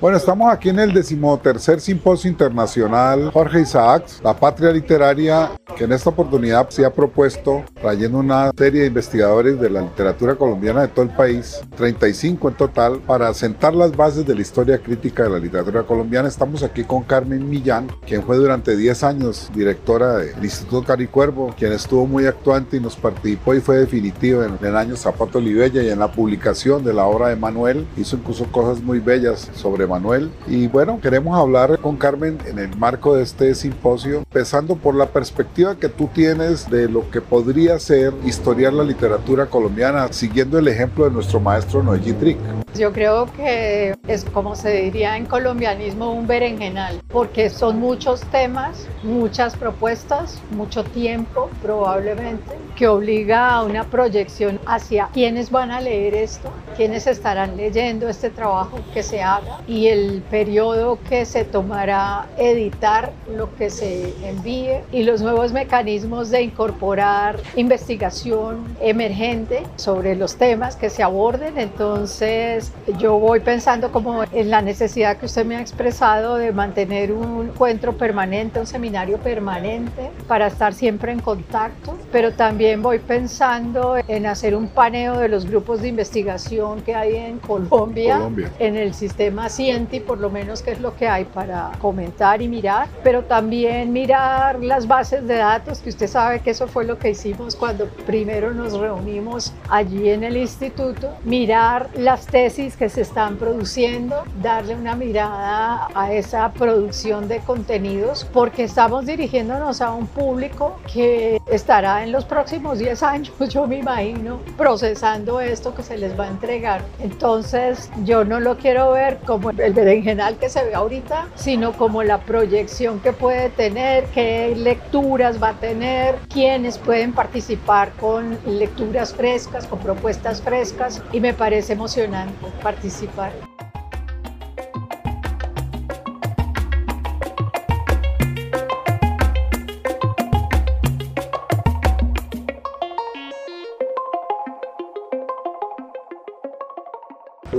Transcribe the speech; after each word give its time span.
Bueno, 0.00 0.16
estamos 0.16 0.52
aquí 0.52 0.70
en 0.70 0.80
el 0.80 0.92
decimotercer 0.92 1.80
Simposio 1.80 2.28
Internacional 2.28 3.30
Jorge 3.30 3.60
Isaacs, 3.60 4.20
la 4.24 4.34
patria 4.34 4.72
literaria, 4.72 5.52
que 5.76 5.84
en 5.84 5.92
esta 5.92 6.10
oportunidad 6.10 6.68
se 6.70 6.84
ha 6.84 6.92
propuesto, 6.92 7.62
trayendo 7.80 8.18
una 8.18 8.50
serie 8.58 8.82
de 8.82 8.88
investigadores 8.88 9.60
de 9.60 9.70
la 9.70 9.82
literatura 9.82 10.34
colombiana 10.34 10.82
de 10.82 10.88
todo 10.88 11.04
el 11.04 11.12
país, 11.12 11.60
35 11.76 12.48
en 12.48 12.54
total, 12.56 12.98
para 13.06 13.32
sentar 13.34 13.72
las 13.72 13.96
bases 13.96 14.26
de 14.26 14.34
la 14.34 14.40
historia 14.40 14.78
crítica 14.78 15.22
de 15.22 15.30
la 15.30 15.38
literatura 15.38 15.84
colombiana. 15.84 16.26
Estamos 16.26 16.64
aquí 16.64 16.82
con 16.82 17.04
Carmen 17.04 17.48
Millán, 17.48 17.86
quien 18.04 18.24
fue 18.24 18.36
durante 18.36 18.76
10 18.76 19.04
años 19.04 19.50
directora 19.54 20.16
del 20.16 20.44
Instituto 20.44 20.82
Caricuervo, 20.82 21.54
quien 21.56 21.72
estuvo 21.72 22.04
muy 22.04 22.26
actuante 22.26 22.78
y 22.78 22.80
nos 22.80 22.96
participó 22.96 23.54
y 23.54 23.60
fue 23.60 23.78
definitivo 23.78 24.42
en 24.42 24.58
el 24.60 24.76
año 24.76 24.96
Zapato 24.96 25.38
Olivella 25.38 25.84
y 25.84 25.90
en 25.90 26.00
la 26.00 26.10
publicación 26.10 26.82
de 26.82 26.92
la 26.92 27.06
obra 27.06 27.28
de 27.28 27.36
Manuel. 27.36 27.86
Hizo 27.96 28.16
incluso 28.16 28.46
cosas 28.50 28.82
muy 28.82 28.98
bellas 28.98 29.50
sobre 29.54 29.83
Manuel. 29.86 30.30
Y 30.46 30.68
bueno, 30.68 31.00
queremos 31.00 31.38
hablar 31.38 31.78
con 31.78 31.96
Carmen 31.96 32.38
en 32.46 32.58
el 32.58 32.76
marco 32.76 33.14
de 33.14 33.22
este 33.22 33.54
simposio, 33.54 34.18
empezando 34.18 34.76
por 34.76 34.94
la 34.94 35.06
perspectiva 35.06 35.76
que 35.76 35.88
tú 35.88 36.08
tienes 36.12 36.70
de 36.70 36.88
lo 36.88 37.10
que 37.10 37.20
podría 37.20 37.78
ser 37.78 38.12
historiar 38.24 38.72
la 38.72 38.84
literatura 38.84 39.46
colombiana, 39.46 40.12
siguiendo 40.12 40.58
el 40.58 40.68
ejemplo 40.68 41.04
de 41.04 41.10
nuestro 41.10 41.40
maestro 41.40 41.82
Noé 41.82 41.98
Trick. 41.98 42.38
Yo 42.76 42.92
creo 42.92 43.26
que 43.32 43.94
es 44.08 44.24
como 44.24 44.56
se 44.56 44.70
diría 44.82 45.16
en 45.16 45.26
colombianismo 45.26 46.12
un 46.12 46.26
berenjenal, 46.26 47.00
porque 47.08 47.48
son 47.48 47.78
muchos 47.78 48.20
temas, 48.22 48.88
muchas 49.04 49.56
propuestas, 49.56 50.40
mucho 50.50 50.82
tiempo 50.82 51.50
probablemente, 51.62 52.58
que 52.74 52.88
obliga 52.88 53.50
a 53.50 53.62
una 53.62 53.84
proyección 53.84 54.58
hacia 54.66 55.08
quiénes 55.12 55.52
van 55.52 55.70
a 55.70 55.80
leer 55.80 56.14
esto, 56.14 56.50
quiénes 56.76 57.06
estarán 57.06 57.56
leyendo 57.56 58.08
este 58.08 58.28
trabajo 58.28 58.80
que 58.92 59.04
se 59.04 59.22
haga 59.22 59.60
el 59.74 60.22
periodo 60.30 60.98
que 61.08 61.24
se 61.24 61.44
tomará 61.44 62.26
editar 62.38 63.12
lo 63.36 63.54
que 63.56 63.70
se 63.70 64.12
envíe 64.24 64.80
y 64.92 65.02
los 65.02 65.20
nuevos 65.20 65.52
mecanismos 65.52 66.30
de 66.30 66.42
incorporar 66.42 67.38
investigación 67.56 68.64
emergente 68.80 69.62
sobre 69.76 70.14
los 70.14 70.36
temas 70.36 70.76
que 70.76 70.90
se 70.90 71.02
aborden. 71.02 71.58
Entonces, 71.58 72.72
yo 72.98 73.18
voy 73.18 73.40
pensando 73.40 73.90
como 73.90 74.24
en 74.32 74.50
la 74.50 74.62
necesidad 74.62 75.16
que 75.16 75.26
usted 75.26 75.44
me 75.44 75.56
ha 75.56 75.60
expresado 75.60 76.36
de 76.36 76.52
mantener 76.52 77.12
un 77.12 77.48
encuentro 77.48 77.92
permanente, 77.94 78.60
un 78.60 78.66
seminario 78.66 79.18
permanente 79.18 80.10
para 80.28 80.46
estar 80.46 80.72
siempre 80.72 81.12
en 81.12 81.20
contacto, 81.20 81.96
pero 82.12 82.32
también 82.32 82.82
voy 82.82 82.98
pensando 82.98 83.96
en 84.08 84.26
hacer 84.26 84.54
un 84.54 84.68
paneo 84.68 85.18
de 85.18 85.28
los 85.28 85.46
grupos 85.46 85.82
de 85.82 85.88
investigación 85.88 86.82
que 86.82 86.94
hay 86.94 87.16
en 87.16 87.38
Colombia, 87.38 88.30
en 88.58 88.76
el 88.76 88.94
sistema 88.94 89.48
CIENTI, 89.64 90.00
por 90.00 90.18
lo 90.18 90.28
menos 90.28 90.62
que 90.62 90.72
es 90.72 90.80
lo 90.80 90.94
que 90.94 91.08
hay 91.08 91.24
para 91.24 91.72
comentar 91.80 92.42
y 92.42 92.48
mirar, 92.48 92.88
pero 93.02 93.24
también 93.24 93.92
mirar 93.92 94.62
las 94.62 94.86
bases 94.86 95.26
de 95.26 95.36
datos, 95.36 95.78
que 95.78 95.88
usted 95.88 96.06
sabe 96.06 96.40
que 96.40 96.50
eso 96.50 96.66
fue 96.66 96.84
lo 96.84 96.98
que 96.98 97.10
hicimos 97.10 97.56
cuando 97.56 97.86
primero 98.06 98.52
nos 98.52 98.78
reunimos 98.78 99.52
allí 99.70 100.10
en 100.10 100.22
el 100.22 100.36
instituto, 100.36 101.10
mirar 101.24 101.88
las 101.96 102.26
tesis 102.26 102.76
que 102.76 102.88
se 102.88 103.00
están 103.00 103.36
produciendo, 103.36 104.24
darle 104.42 104.74
una 104.74 104.94
mirada 104.96 105.88
a 105.94 106.12
esa 106.12 106.52
producción 106.52 107.26
de 107.26 107.38
contenidos, 107.38 108.26
porque 108.32 108.64
estamos 108.64 109.06
dirigiéndonos 109.06 109.80
a 109.80 109.92
un 109.92 110.06
público 110.06 110.76
que 110.92 111.40
estará 111.50 112.04
en 112.04 112.12
los 112.12 112.26
próximos 112.26 112.78
10 112.78 113.02
años, 113.02 113.32
yo 113.48 113.66
me 113.66 113.78
imagino, 113.78 114.40
procesando 114.58 115.40
esto 115.40 115.74
que 115.74 115.82
se 115.82 115.96
les 115.96 116.18
va 116.18 116.24
a 116.24 116.28
entregar. 116.28 116.82
Entonces, 117.00 117.90
yo 118.04 118.24
no 118.24 118.40
lo 118.40 118.58
quiero 118.58 118.92
ver 118.92 119.20
como 119.26 119.53
el 119.58 119.72
berenjenal 119.72 120.36
que 120.38 120.48
se 120.48 120.64
ve 120.64 120.74
ahorita, 120.74 121.28
sino 121.34 121.72
como 121.72 122.02
la 122.02 122.18
proyección 122.18 123.00
que 123.00 123.12
puede 123.12 123.50
tener, 123.50 124.04
qué 124.06 124.54
lecturas 124.56 125.42
va 125.42 125.50
a 125.50 125.54
tener, 125.54 126.16
quiénes 126.32 126.78
pueden 126.78 127.12
participar 127.12 127.92
con 128.00 128.38
lecturas 128.46 129.14
frescas, 129.14 129.66
con 129.66 129.78
propuestas 129.78 130.42
frescas, 130.42 131.02
y 131.12 131.20
me 131.20 131.34
parece 131.34 131.72
emocionante 131.72 132.46
participar. 132.62 133.32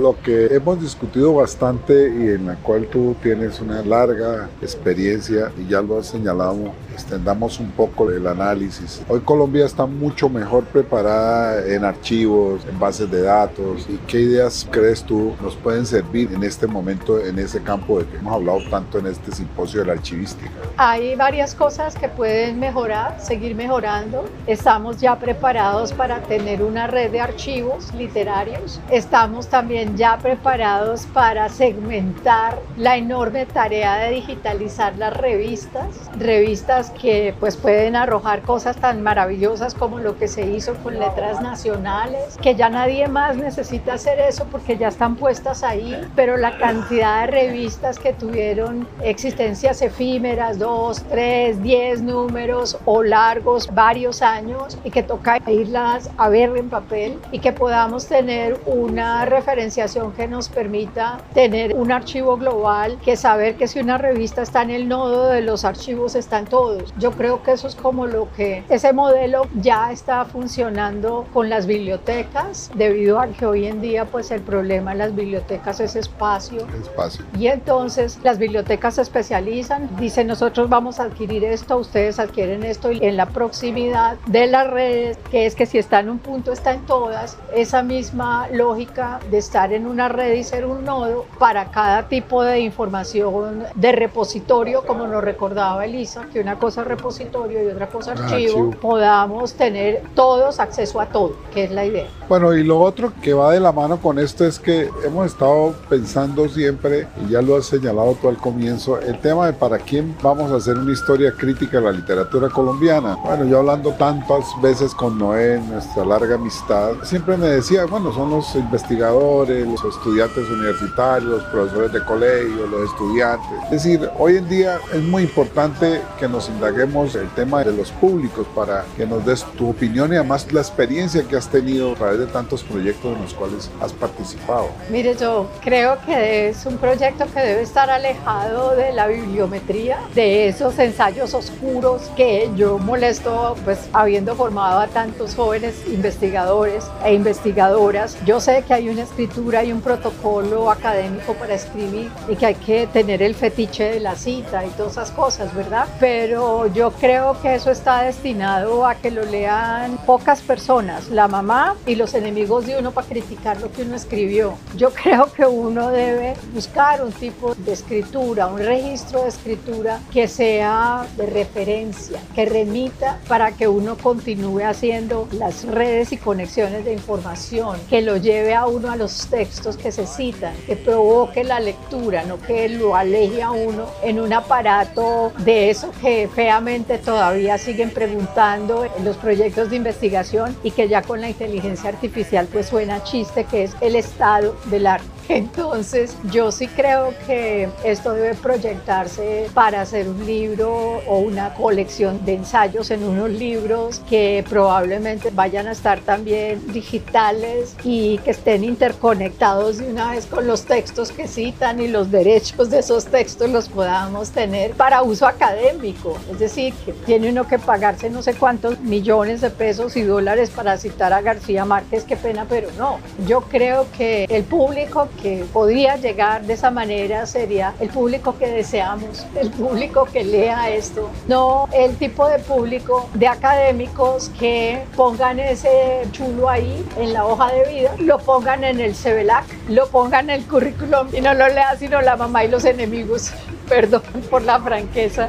Lo 0.06 0.14
que 0.22 0.54
hemos 0.54 0.80
discutido 0.80 1.34
bastante 1.34 2.08
y 2.08 2.28
en 2.28 2.46
la 2.46 2.54
cual 2.54 2.86
tú 2.86 3.16
tienes 3.20 3.60
una 3.60 3.82
larga 3.82 4.48
experiencia 4.62 5.50
y 5.58 5.68
ya 5.68 5.82
lo 5.82 5.98
has 5.98 6.06
señalado 6.06 6.72
extendamos 6.96 7.60
un 7.60 7.70
poco 7.72 8.10
el 8.10 8.26
análisis. 8.26 9.02
Hoy 9.08 9.20
Colombia 9.20 9.66
está 9.66 9.84
mucho 9.84 10.30
mejor 10.30 10.64
preparada 10.64 11.66
en 11.66 11.84
archivos, 11.84 12.62
en 12.66 12.78
bases 12.78 13.10
de 13.10 13.22
datos. 13.22 13.86
¿Y 13.88 13.98
qué 14.08 14.20
ideas 14.20 14.66
crees 14.70 15.02
tú 15.02 15.34
nos 15.42 15.54
pueden 15.56 15.84
servir 15.84 16.32
en 16.32 16.42
este 16.42 16.66
momento 16.66 17.20
en 17.20 17.38
ese 17.38 17.62
campo 17.62 17.98
de 17.98 18.06
que 18.06 18.16
hemos 18.16 18.34
hablado 18.34 18.60
tanto 18.70 18.98
en 18.98 19.06
este 19.06 19.30
simposio 19.30 19.80
de 19.80 19.86
la 19.86 19.92
archivística? 19.92 20.50
Hay 20.78 21.14
varias 21.16 21.54
cosas 21.54 21.94
que 21.96 22.08
pueden 22.08 22.58
mejorar, 22.58 23.20
seguir 23.20 23.54
mejorando. 23.54 24.24
Estamos 24.46 24.98
ya 24.98 25.18
preparados 25.18 25.92
para 25.92 26.22
tener 26.22 26.62
una 26.62 26.86
red 26.86 27.10
de 27.10 27.20
archivos 27.20 27.92
literarios. 27.94 28.80
Estamos 28.90 29.48
también 29.48 29.96
ya 29.98 30.16
preparados 30.16 31.06
para 31.12 31.50
segmentar 31.50 32.58
la 32.78 32.96
enorme 32.96 33.44
tarea 33.44 33.96
de 33.96 34.12
digitalizar 34.12 34.96
las 34.96 35.14
revistas, 35.14 35.88
revistas 36.18 36.85
que 36.90 37.34
pues 37.40 37.56
pueden 37.56 37.96
arrojar 37.96 38.42
cosas 38.42 38.76
tan 38.76 39.02
maravillosas 39.02 39.74
como 39.74 39.98
lo 39.98 40.16
que 40.18 40.28
se 40.28 40.46
hizo 40.46 40.74
con 40.76 40.98
letras 40.98 41.40
nacionales, 41.40 42.36
que 42.40 42.54
ya 42.54 42.68
nadie 42.68 43.08
más 43.08 43.36
necesita 43.36 43.94
hacer 43.94 44.20
eso 44.20 44.46
porque 44.50 44.76
ya 44.76 44.88
están 44.88 45.16
puestas 45.16 45.62
ahí, 45.62 46.00
pero 46.14 46.36
la 46.36 46.58
cantidad 46.58 47.22
de 47.22 47.26
revistas 47.28 47.98
que 47.98 48.12
tuvieron 48.12 48.86
existencias 49.02 49.82
efímeras, 49.82 50.58
dos, 50.58 51.02
tres, 51.10 51.62
diez 51.62 52.00
números 52.00 52.78
o 52.84 53.02
largos, 53.02 53.68
varios 53.74 54.22
años, 54.22 54.78
y 54.84 54.90
que 54.90 55.02
toca 55.02 55.38
irlas 55.46 56.10
a 56.16 56.28
ver 56.28 56.56
en 56.56 56.68
papel 56.68 57.18
y 57.32 57.40
que 57.40 57.52
podamos 57.52 58.06
tener 58.06 58.60
una 58.66 59.24
referencia 59.24 59.56
diferenciación 59.56 60.12
que 60.12 60.28
nos 60.28 60.48
permita 60.50 61.18
tener 61.32 61.74
un 61.74 61.90
archivo 61.90 62.36
global, 62.36 62.98
que 63.02 63.16
saber 63.16 63.56
que 63.56 63.66
si 63.66 63.80
una 63.80 63.96
revista 63.96 64.42
está 64.42 64.62
en 64.62 64.70
el 64.70 64.86
nodo 64.86 65.28
de 65.28 65.40
los 65.40 65.64
archivos 65.64 66.14
están 66.14 66.44
todos. 66.44 66.75
Yo 66.98 67.12
creo 67.12 67.42
que 67.42 67.52
eso 67.52 67.66
es 67.66 67.74
como 67.74 68.06
lo 68.06 68.28
que 68.36 68.64
ese 68.68 68.92
modelo 68.92 69.46
ya 69.60 69.92
está 69.92 70.24
funcionando 70.24 71.26
con 71.32 71.48
las 71.48 71.66
bibliotecas, 71.66 72.70
debido 72.74 73.20
a 73.20 73.26
que 73.28 73.46
hoy 73.46 73.66
en 73.66 73.80
día 73.80 74.04
pues 74.04 74.30
el 74.30 74.40
problema 74.40 74.92
en 74.92 74.98
las 74.98 75.14
bibliotecas 75.14 75.80
es 75.80 75.96
espacio. 75.96 76.66
Espacio. 76.80 77.24
Y 77.38 77.48
entonces 77.48 78.18
las 78.22 78.38
bibliotecas 78.38 78.94
se 78.94 79.02
especializan, 79.02 79.88
dicen 79.98 80.26
nosotros 80.26 80.68
vamos 80.68 81.00
a 81.00 81.04
adquirir 81.04 81.44
esto, 81.44 81.78
ustedes 81.78 82.18
adquieren 82.18 82.62
esto 82.64 82.92
y 82.92 83.04
en 83.04 83.16
la 83.16 83.26
proximidad 83.26 84.16
de 84.26 84.46
las 84.46 84.68
redes, 84.68 85.18
que 85.30 85.46
es 85.46 85.54
que 85.54 85.66
si 85.66 85.78
está 85.78 86.00
en 86.00 86.10
un 86.10 86.18
punto 86.18 86.52
está 86.52 86.72
en 86.72 86.86
todas, 86.86 87.38
esa 87.54 87.82
misma 87.82 88.48
lógica 88.52 89.20
de 89.30 89.38
estar 89.38 89.72
en 89.72 89.86
una 89.86 90.08
red 90.08 90.34
y 90.34 90.44
ser 90.44 90.66
un 90.66 90.84
nodo 90.84 91.26
para 91.38 91.66
cada 91.70 92.08
tipo 92.08 92.42
de 92.42 92.60
información 92.60 93.64
de 93.74 93.92
repositorio, 93.92 94.84
como 94.86 95.06
nos 95.06 95.22
recordaba 95.22 95.84
Elisa, 95.84 96.26
que 96.32 96.40
una 96.40 96.58
cosa 96.58 96.65
es 96.68 96.76
repositorio 96.76 97.62
y 97.62 97.66
otra 97.68 97.88
cosa 97.88 98.12
archivo, 98.12 98.70
podamos 98.80 99.54
tener 99.54 100.02
todos 100.14 100.60
acceso 100.60 101.00
a 101.00 101.06
todo, 101.06 101.36
que 101.52 101.64
es 101.64 101.70
la 101.70 101.84
idea. 101.84 102.06
Bueno, 102.28 102.54
y 102.54 102.64
lo 102.64 102.80
otro 102.80 103.12
que 103.22 103.34
va 103.34 103.52
de 103.52 103.60
la 103.60 103.72
mano 103.72 103.98
con 103.98 104.18
esto 104.18 104.44
es 104.44 104.58
que 104.58 104.90
hemos 105.04 105.26
estado 105.26 105.74
pensando 105.88 106.48
siempre, 106.48 107.06
y 107.24 107.30
ya 107.32 107.42
lo 107.42 107.56
has 107.56 107.66
señalado 107.66 108.16
tú 108.20 108.28
al 108.28 108.36
comienzo, 108.36 108.98
el 109.00 109.18
tema 109.20 109.46
de 109.46 109.52
para 109.52 109.78
quién 109.78 110.16
vamos 110.22 110.50
a 110.50 110.56
hacer 110.56 110.76
una 110.76 110.92
historia 110.92 111.32
crítica 111.32 111.78
de 111.78 111.84
la 111.84 111.92
literatura 111.92 112.48
colombiana. 112.48 113.16
Bueno, 113.24 113.44
yo 113.44 113.58
hablando 113.58 113.92
tantas 113.92 114.44
veces 114.60 114.94
con 114.94 115.18
Noé, 115.18 115.60
nuestra 115.60 116.04
larga 116.04 116.34
amistad, 116.34 116.92
siempre 117.02 117.36
me 117.36 117.48
decía, 117.48 117.86
bueno, 117.86 118.12
son 118.12 118.30
los 118.30 118.54
investigadores, 118.54 119.66
los 119.66 119.84
estudiantes 119.84 120.48
universitarios, 120.48 121.30
los 121.30 121.44
profesores 121.44 121.92
de 121.92 122.04
colegio, 122.04 122.66
los 122.66 122.90
estudiantes. 122.90 123.50
Es 123.64 123.82
decir, 123.82 124.10
hoy 124.18 124.36
en 124.36 124.48
día 124.48 124.78
es 124.92 125.02
muy 125.02 125.22
importante 125.22 126.00
que 126.18 126.28
nos 126.28 126.48
indaguemos 126.56 127.14
el 127.14 127.28
tema 127.30 127.62
de 127.62 127.72
los 127.72 127.90
públicos 127.92 128.46
para 128.54 128.84
que 128.96 129.06
nos 129.06 129.24
des 129.24 129.44
tu 129.58 129.70
opinión 129.70 130.12
y 130.12 130.16
además 130.16 130.50
la 130.52 130.60
experiencia 130.60 131.22
que 131.22 131.36
has 131.36 131.48
tenido 131.48 131.92
a 131.92 131.94
través 131.94 132.18
de 132.18 132.26
tantos 132.26 132.64
proyectos 132.64 133.14
en 133.14 133.22
los 133.22 133.34
cuales 133.34 133.70
has 133.80 133.92
participado. 133.92 134.68
Mire, 134.90 135.14
yo 135.16 135.48
creo 135.62 135.98
que 136.06 136.48
es 136.48 136.64
un 136.64 136.78
proyecto 136.78 137.26
que 137.32 137.40
debe 137.40 137.62
estar 137.62 137.90
alejado 137.90 138.74
de 138.74 138.92
la 138.92 139.06
bibliometría, 139.06 139.98
de 140.14 140.48
esos 140.48 140.78
ensayos 140.78 141.34
oscuros 141.34 142.10
que 142.16 142.50
yo 142.56 142.78
molesto, 142.78 143.56
pues 143.64 143.78
habiendo 143.92 144.34
formado 144.34 144.80
a 144.80 144.86
tantos 144.86 145.34
jóvenes 145.34 145.74
investigadores 145.86 146.84
e 147.04 147.12
investigadoras. 147.14 148.16
Yo 148.24 148.40
sé 148.40 148.64
que 148.66 148.72
hay 148.72 148.88
una 148.88 149.02
escritura 149.02 149.62
y 149.62 149.72
un 149.72 149.82
protocolo 149.82 150.70
académico 150.70 151.34
para 151.34 151.54
escribir 151.54 152.10
y 152.28 152.36
que 152.36 152.46
hay 152.46 152.54
que 152.54 152.86
tener 152.86 153.22
el 153.22 153.34
fetiche 153.34 153.84
de 153.84 154.00
la 154.00 154.14
cita 154.14 154.64
y 154.64 154.70
todas 154.70 154.92
esas 154.92 155.10
cosas, 155.10 155.54
¿verdad? 155.54 155.86
Pero 156.00 156.45
yo 156.72 156.90
creo 156.92 157.40
que 157.40 157.54
eso 157.54 157.70
está 157.70 158.02
destinado 158.02 158.86
a 158.86 158.94
que 158.96 159.10
lo 159.10 159.24
lean 159.24 159.98
pocas 160.06 160.40
personas, 160.40 161.08
la 161.08 161.28
mamá 161.28 161.76
y 161.86 161.94
los 161.94 162.14
enemigos 162.14 162.66
de 162.66 162.78
uno 162.78 162.92
para 162.92 163.06
criticar 163.06 163.60
lo 163.60 163.70
que 163.72 163.82
uno 163.82 163.96
escribió. 163.96 164.54
Yo 164.76 164.90
creo 164.90 165.32
que 165.32 165.46
uno 165.46 165.90
debe 165.90 166.34
buscar 166.52 167.02
un 167.02 167.12
tipo 167.12 167.54
de 167.54 167.72
escritura, 167.72 168.46
un 168.46 168.58
registro 168.58 169.22
de 169.22 169.28
escritura 169.28 170.00
que 170.12 170.28
sea 170.28 171.06
de 171.16 171.26
referencia, 171.26 172.20
que 172.34 172.46
remita 172.46 173.18
para 173.28 173.52
que 173.52 173.68
uno 173.68 173.96
continúe 173.96 174.64
haciendo 174.64 175.28
las 175.32 175.64
redes 175.64 176.12
y 176.12 176.16
conexiones 176.16 176.84
de 176.84 176.92
información, 176.92 177.78
que 177.88 178.02
lo 178.02 178.16
lleve 178.16 178.54
a 178.54 178.66
uno 178.66 178.90
a 178.90 178.96
los 178.96 179.26
textos 179.26 179.76
que 179.76 179.92
se 179.92 180.06
citan, 180.06 180.54
que 180.66 180.76
provoque 180.76 181.44
la 181.44 181.60
lectura, 181.60 182.24
no 182.24 182.38
que 182.38 182.68
lo 182.68 182.96
aleje 182.96 183.42
a 183.42 183.50
uno 183.50 183.86
en 184.02 184.20
un 184.20 184.32
aparato 184.32 185.32
de 185.38 185.70
eso 185.70 185.90
que 186.00 186.25
feamente 186.28 186.98
todavía 186.98 187.58
siguen 187.58 187.90
preguntando 187.90 188.84
en 188.84 189.04
los 189.04 189.16
proyectos 189.16 189.70
de 189.70 189.76
investigación 189.76 190.56
y 190.62 190.70
que 190.70 190.88
ya 190.88 191.02
con 191.02 191.20
la 191.20 191.28
inteligencia 191.28 191.90
artificial 191.90 192.48
pues 192.52 192.66
suena 192.66 193.02
chiste, 193.02 193.44
que 193.44 193.64
es 193.64 193.76
el 193.80 193.96
estado 193.96 194.56
del 194.66 194.86
arte. 194.86 195.15
Entonces, 195.28 196.16
yo 196.30 196.52
sí 196.52 196.68
creo 196.68 197.12
que 197.26 197.68
esto 197.84 198.12
debe 198.12 198.34
proyectarse 198.34 199.48
para 199.54 199.80
hacer 199.80 200.08
un 200.08 200.24
libro 200.24 201.02
o 201.06 201.18
una 201.18 201.54
colección 201.54 202.24
de 202.24 202.34
ensayos 202.34 202.90
en 202.90 203.02
unos 203.02 203.30
libros 203.30 204.00
que 204.08 204.44
probablemente 204.48 205.30
vayan 205.30 205.66
a 205.66 205.72
estar 205.72 206.00
también 206.00 206.72
digitales 206.72 207.76
y 207.82 208.18
que 208.18 208.30
estén 208.30 208.64
interconectados 208.64 209.78
de 209.78 209.90
una 209.90 210.12
vez 210.12 210.26
con 210.26 210.46
los 210.46 210.64
textos 210.64 211.10
que 211.10 211.26
citan 211.26 211.80
y 211.80 211.88
los 211.88 212.10
derechos 212.10 212.70
de 212.70 212.78
esos 212.78 213.06
textos 213.06 213.50
los 213.50 213.68
podamos 213.68 214.30
tener 214.30 214.72
para 214.72 215.02
uso 215.02 215.26
académico. 215.26 216.16
Es 216.30 216.38
decir, 216.38 216.74
que 216.84 216.92
tiene 216.92 217.30
uno 217.30 217.46
que 217.46 217.58
pagarse 217.58 218.10
no 218.10 218.22
sé 218.22 218.34
cuántos 218.34 218.80
millones 218.80 219.40
de 219.40 219.50
pesos 219.50 219.96
y 219.96 220.02
dólares 220.02 220.50
para 220.50 220.76
citar 220.78 221.12
a 221.12 221.20
García 221.20 221.64
Márquez, 221.64 222.04
qué 222.04 222.16
pena, 222.16 222.46
pero 222.48 222.68
no. 222.78 222.98
Yo 223.26 223.42
creo 223.42 223.86
que 223.96 224.24
el 224.24 224.44
público 224.44 225.08
que 225.16 225.44
podría 225.52 225.96
llegar 225.96 226.42
de 226.44 226.54
esa 226.54 226.70
manera 226.70 227.26
sería 227.26 227.74
el 227.80 227.88
público 227.88 228.36
que 228.38 228.46
deseamos, 228.46 229.26
el 229.34 229.50
público 229.50 230.04
que 230.04 230.24
lea 230.24 230.70
esto, 230.70 231.10
no 231.28 231.68
el 231.72 231.96
tipo 231.96 232.28
de 232.28 232.38
público 232.38 233.08
de 233.14 233.26
académicos 233.26 234.30
que 234.38 234.84
pongan 234.94 235.40
ese 235.40 236.02
chulo 236.12 236.48
ahí 236.48 236.84
en 236.98 237.12
la 237.12 237.26
hoja 237.26 237.52
de 237.52 237.64
vida, 237.72 237.94
lo 237.98 238.18
pongan 238.18 238.64
en 238.64 238.80
el 238.80 238.94
CEVELAC, 238.94 239.44
lo 239.68 239.88
pongan 239.88 240.30
en 240.30 240.40
el 240.40 240.46
currículum 240.46 241.08
y 241.12 241.20
no 241.20 241.34
lo 241.34 241.48
lea 241.48 241.76
sino 241.78 242.00
la 242.00 242.16
mamá 242.16 242.44
y 242.44 242.48
los 242.48 242.64
enemigos. 242.64 243.32
Perdón 243.68 244.02
por 244.30 244.42
la 244.42 244.60
franqueza. 244.60 245.28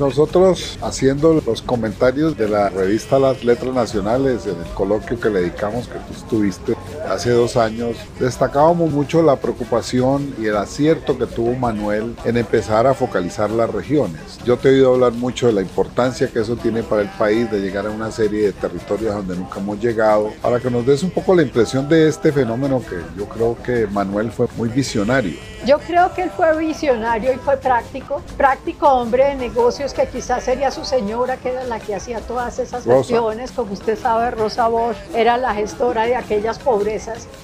Nosotros 0.00 0.78
haciendo 0.80 1.42
los 1.44 1.60
comentarios 1.60 2.34
de 2.38 2.48
la 2.48 2.70
revista 2.70 3.18
Las 3.18 3.44
Letras 3.44 3.74
Nacionales 3.74 4.46
en 4.46 4.58
el 4.58 4.72
coloquio 4.72 5.20
que 5.20 5.28
le 5.28 5.40
dedicamos 5.40 5.88
que 5.88 5.98
tú 5.98 6.14
estuviste 6.14 6.74
hace 7.10 7.30
dos 7.30 7.56
años, 7.56 7.96
destacábamos 8.18 8.90
mucho 8.92 9.22
la 9.22 9.36
preocupación 9.36 10.34
y 10.38 10.46
el 10.46 10.56
acierto 10.56 11.18
que 11.18 11.26
tuvo 11.26 11.54
Manuel 11.54 12.14
en 12.24 12.36
empezar 12.36 12.86
a 12.86 12.94
focalizar 12.94 13.50
las 13.50 13.70
regiones. 13.70 14.38
Yo 14.44 14.56
te 14.56 14.68
he 14.68 14.72
oído 14.72 14.94
hablar 14.94 15.12
mucho 15.12 15.48
de 15.48 15.52
la 15.52 15.60
importancia 15.60 16.28
que 16.28 16.40
eso 16.40 16.56
tiene 16.56 16.82
para 16.82 17.02
el 17.02 17.08
país 17.08 17.50
de 17.50 17.60
llegar 17.60 17.86
a 17.86 17.90
una 17.90 18.10
serie 18.10 18.46
de 18.46 18.52
territorios 18.52 19.14
donde 19.14 19.36
nunca 19.36 19.58
hemos 19.58 19.80
llegado, 19.80 20.30
para 20.40 20.60
que 20.60 20.70
nos 20.70 20.86
des 20.86 21.02
un 21.02 21.10
poco 21.10 21.34
la 21.34 21.42
impresión 21.42 21.88
de 21.88 22.08
este 22.08 22.32
fenómeno 22.32 22.80
que 22.88 22.96
yo 23.18 23.28
creo 23.28 23.56
que 23.62 23.86
Manuel 23.88 24.30
fue 24.30 24.46
muy 24.56 24.68
visionario. 24.68 25.38
Yo 25.66 25.78
creo 25.78 26.14
que 26.14 26.22
él 26.22 26.30
fue 26.30 26.56
visionario 26.56 27.32
y 27.32 27.36
fue 27.36 27.56
práctico, 27.56 28.22
práctico 28.36 28.88
hombre 28.88 29.24
de 29.24 29.34
negocios 29.34 29.92
que 29.92 30.06
quizás 30.06 30.44
sería 30.44 30.70
su 30.70 30.84
señora, 30.84 31.36
que 31.36 31.50
era 31.50 31.64
la 31.64 31.80
que 31.80 31.94
hacía 31.94 32.20
todas 32.20 32.58
esas 32.58 32.84
gestiones, 32.84 33.50
como 33.50 33.72
usted 33.72 33.98
sabe, 33.98 34.30
Rosa 34.30 34.68
Bosch 34.68 34.96
era 35.14 35.36
la 35.36 35.54
gestora 35.54 36.04
de 36.04 36.16
aquellas 36.16 36.58
pobrezas, 36.58 36.99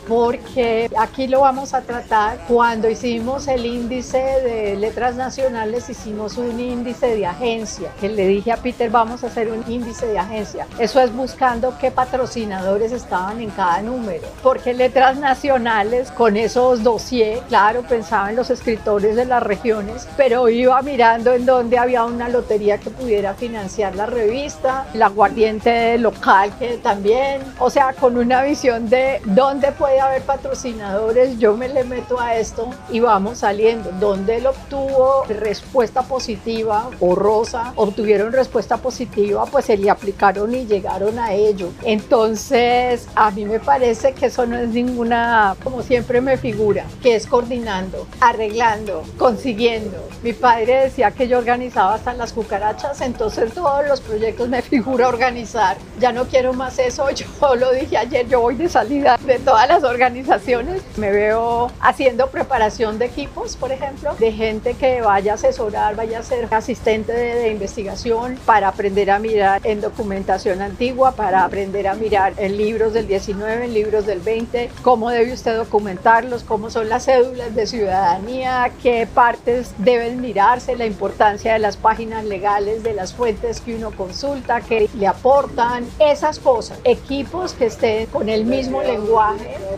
porque 0.09 0.91
aquí 0.97 1.27
lo 1.27 1.41
vamos 1.41 1.75
a 1.75 1.83
tratar, 1.83 2.39
cuando 2.49 2.89
hicimos 2.89 3.49
el 3.49 3.67
índice 3.67 4.19
de 4.19 4.77
letras 4.77 5.17
nacionales, 5.17 5.89
hicimos 5.89 6.37
un 6.37 6.59
índice 6.59 7.17
de 7.17 7.27
agencia, 7.27 7.91
que 8.01 8.09
le 8.09 8.27
dije 8.27 8.53
a 8.53 8.57
Peter, 8.57 8.91
vamos 8.91 9.25
a 9.25 9.29
hacer 9.29 9.51
un 9.51 9.65
índice 9.71 10.07
de 10.07 10.19
agencia, 10.19 10.67
eso 10.79 11.01
es 11.01 11.15
buscando 11.15 11.75
qué 11.81 11.91
patrocinadores 11.91 12.93
estaban 12.93 13.41
en 13.41 13.51
cada 13.51 13.83
número, 13.83 14.27
porque 14.43 14.75
letras 14.75 15.19
nacionales 15.19 16.11
con 16.11 16.37
esos 16.37 16.83
dossier, 16.83 17.41
claro, 17.49 17.83
pensaba 17.83 18.31
en 18.31 18.37
los 18.37 18.51
escritores 18.51 19.17
de 19.17 19.25
las 19.25 19.43
regiones, 19.43 20.09
pero 20.17 20.49
iba 20.49 20.81
mirando 20.83 21.33
en 21.33 21.47
dónde 21.47 21.79
había 21.79 22.05
una 22.05 22.29
lotería 22.29 22.79
que 22.79 22.91
pudiera 22.91 23.35
financiar 23.35 23.95
la 23.95 24.07
revista, 24.07 24.87
la 24.95 25.09
guardiente 25.09 25.99
local 25.99 26.53
que 26.59 26.79
también, 26.79 27.43
o 27.59 27.71
sea, 27.71 27.93
con 27.93 28.17
una 28.17 28.43
visión 28.43 28.89
de 28.89 29.21
¿Dónde 29.47 29.71
puede 29.71 30.01
haber 30.01 30.23
patrocinadores? 30.23 31.39
Yo 31.39 31.57
me 31.57 31.69
le 31.69 31.85
meto 31.85 32.19
a 32.19 32.35
esto 32.35 32.69
y 32.91 32.99
vamos 32.99 33.39
saliendo. 33.39 33.93
¿Dónde 33.93 34.39
él 34.39 34.47
obtuvo 34.49 35.23
respuesta 35.29 36.03
positiva 36.03 36.91
o 36.99 37.15
Rosa 37.15 37.73
obtuvieron 37.77 38.33
respuesta 38.33 38.77
positiva, 38.79 39.47
pues 39.47 39.67
se 39.67 39.77
le 39.77 39.89
aplicaron 39.89 40.55
y 40.55 40.67
llegaron 40.67 41.19
a 41.19 41.33
ello. 41.33 41.71
Entonces, 41.85 43.07
a 43.15 43.31
mí 43.31 43.45
me 43.45 43.61
parece 43.61 44.13
que 44.15 44.27
eso 44.27 44.47
no 44.47 44.57
es 44.57 44.71
ninguna, 44.71 45.57
como 45.63 45.83
siempre 45.83 46.21
me 46.21 46.37
figura, 46.37 46.85
que 47.03 47.15
es 47.15 47.27
coordinando, 47.27 48.07
arreglando, 48.21 49.05
consiguiendo. 49.17 49.97
Mi 50.23 50.33
padre 50.33 50.85
decía 50.85 51.11
que 51.11 51.29
yo 51.29 51.39
organizaba 51.39 51.95
hasta 51.95 52.15
las 52.15 52.33
cucarachas, 52.33 53.01
entonces 53.01 53.53
todos 53.55 53.87
los 53.87 54.01
proyectos 54.01 54.49
me 54.49 54.63
figura 54.63 55.09
organizar. 55.09 55.77
Ya 56.01 56.11
no 56.11 56.25
quiero 56.25 56.53
más 56.53 56.79
eso, 56.79 57.09
yo 57.11 57.55
lo 57.55 57.73
dije 57.73 57.97
ayer, 57.97 58.27
yo 58.29 58.41
voy 58.41 58.57
de 58.57 58.69
salida 58.69 59.19
de 59.37 59.45
todas 59.45 59.69
las 59.69 59.85
organizaciones. 59.85 60.83
Me 60.97 61.11
veo 61.11 61.71
haciendo 61.81 62.29
preparación 62.29 62.99
de 62.99 63.07
equipos, 63.07 63.57
por 63.57 63.73
ejemplo, 63.73 64.15
de 64.19 64.33
gente 64.33 64.75
que 64.75 65.03
vaya 65.03 65.33
a 65.33 65.35
asesorar, 65.35 65.95
vaya 65.97 66.21
a 66.21 66.23
ser 66.23 66.49
asistente 66.55 67.13
de, 67.13 67.35
de 67.35 67.51
investigación 67.51 68.39
para 68.47 68.69
aprender 68.69 69.11
a 69.11 69.19
mirar 69.19 69.61
en 69.65 69.81
documentación 69.81 70.63
antigua, 70.63 71.13
para 71.13 71.45
aprender 71.45 71.87
a 71.89 71.95
mirar 71.95 72.33
en 72.39 72.57
libros 72.57 72.93
del 72.95 73.07
19, 73.07 73.67
en 73.67 73.75
libros 73.75 74.07
del 74.07 74.21
20, 74.21 74.71
cómo 74.83 75.11
debe 75.11 75.33
usted 75.33 75.57
documentarlos, 75.57 76.43
cómo 76.43 76.71
son 76.71 76.89
las 76.89 77.05
cédulas 77.05 77.55
de 77.55 77.67
ciudadanía, 77.67 78.71
qué 78.83 79.07
partes 79.07 79.73
deben 79.79 80.21
mirarse, 80.21 80.77
la 80.77 80.87
importancia 80.87 81.53
de 81.53 81.59
las 81.59 81.77
páginas 81.77 82.25
legales, 82.25 82.83
de 82.83 82.95
las 82.95 83.13
fuentes 83.13 83.61
que 83.61 83.75
uno 83.75 83.91
consulta, 83.91 84.61
que 84.61 84.89
le 84.95 85.07
aportan, 85.07 85.87
esas 85.99 86.39
cosas. 86.39 86.79
Equipos 86.85 87.53
que 87.53 87.67
estén 87.67 88.07
con 88.07 88.29
el 88.29 88.45
mismo 88.45 88.83
lenguaje, 88.83 89.16